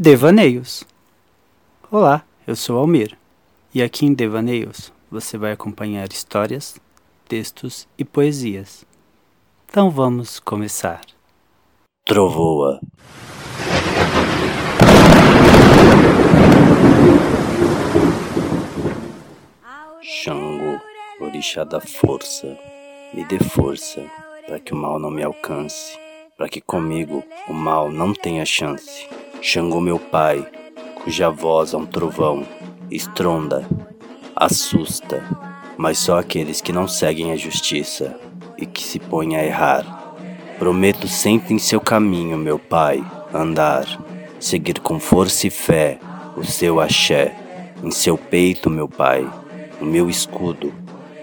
[0.00, 0.84] Devaneios.
[1.90, 3.18] Olá, eu sou Almir
[3.74, 6.78] e aqui em Devaneios você vai acompanhar histórias,
[7.26, 8.84] textos e poesias.
[9.68, 11.00] Então vamos começar.
[12.04, 12.78] Trovoa.
[20.00, 20.80] Xango,
[21.20, 22.56] orixá da força,
[23.12, 24.08] me dê força
[24.46, 25.98] para que o mal não me alcance,
[26.36, 29.08] para que comigo o mal não tenha chance.
[29.40, 30.44] Xangô meu pai,
[31.02, 32.44] cuja voz é um trovão,
[32.90, 33.64] estronda,
[34.34, 35.22] assusta,
[35.76, 38.18] mas só aqueles que não seguem a justiça
[38.58, 40.16] e que se põem a errar.
[40.58, 43.00] Prometo sempre em seu caminho, meu pai,
[43.32, 43.86] andar,
[44.40, 46.00] seguir com força e fé
[46.36, 47.32] o seu axé,
[47.82, 49.24] em seu peito, meu pai,
[49.80, 50.74] o meu escudo,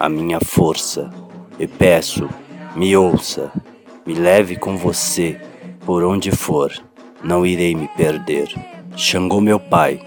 [0.00, 1.10] a minha força.
[1.58, 2.26] E peço,
[2.74, 3.52] me ouça,
[4.06, 5.38] me leve com você
[5.84, 6.87] por onde for
[7.22, 8.48] não irei me perder.
[8.96, 10.00] Xangô meu pai,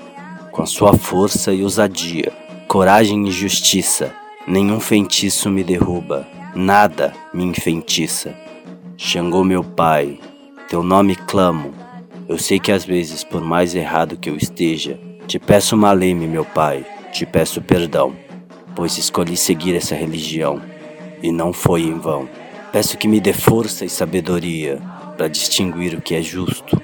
[0.52, 2.32] com sua força e ousadia,
[2.68, 4.14] coragem e justiça,
[4.48, 8.36] nenhum feitiço me derruba, nada me enfeitiça.
[8.98, 10.20] Xangô meu pai,
[10.70, 11.74] teu nome clamo,
[12.28, 16.46] eu sei que às vezes, por mais errado que eu esteja, te peço maleme, meu
[16.46, 18.16] pai, te peço perdão,
[18.76, 20.62] pois escolhi seguir essa religião,
[21.22, 22.28] e não foi em vão.
[22.72, 24.82] Peço que me dê força e sabedoria
[25.18, 26.82] para distinguir o que é justo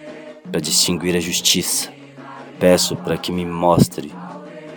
[0.51, 1.91] para distinguir a justiça.
[2.59, 4.11] Peço para que me mostre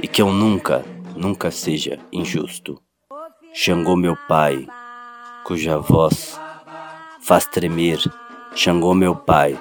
[0.03, 0.85] e que eu nunca,
[1.17, 2.81] nunca seja injusto.
[3.53, 4.67] Xangô meu pai,
[5.45, 6.39] cuja voz
[7.21, 7.99] faz tremer.
[8.55, 9.59] Xangô meu pai,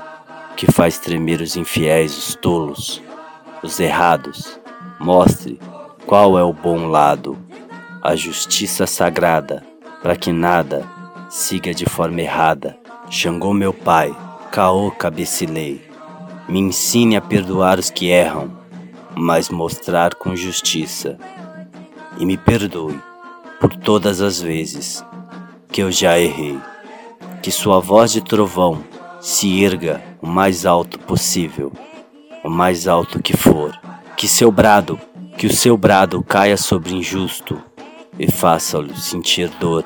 [0.56, 3.02] que faz tremer os infiéis, os tolos,
[3.62, 4.60] os errados.
[5.00, 5.60] Mostre
[6.06, 7.38] qual é o bom lado,
[8.02, 9.64] a justiça sagrada,
[10.02, 10.88] para que nada
[11.30, 12.78] siga de forma errada.
[13.10, 14.16] Xangô meu pai,
[14.52, 15.89] caô cabecilei.
[16.50, 18.50] Me ensine a perdoar os que erram,
[19.16, 21.16] mas mostrar com justiça.
[22.18, 23.00] E me perdoe
[23.60, 25.06] por todas as vezes
[25.72, 26.58] que eu já errei.
[27.44, 28.84] Que sua voz de trovão
[29.22, 31.72] se erga o mais alto possível,
[32.44, 33.80] o mais alto que for.
[34.18, 35.00] Que seu brado,
[35.38, 37.62] que o seu brado caia sobre injusto
[38.18, 39.84] e faça-lhe sentir dor,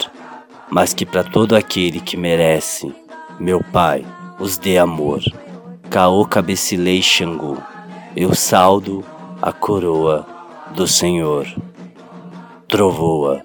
[0.72, 2.96] mas que para todo aquele que merece,
[3.38, 4.06] meu Pai,
[4.40, 5.22] os dê amor.
[5.94, 7.56] Caô cabecilei Xangô,
[8.16, 9.06] eu saldo
[9.40, 10.26] a coroa
[10.76, 11.46] do Senhor.
[12.68, 13.44] Trovoa.